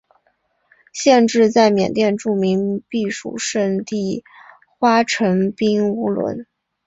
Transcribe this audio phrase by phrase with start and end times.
[0.93, 4.23] 县治在缅甸著名避暑胜地
[4.79, 6.47] 花城彬乌伦。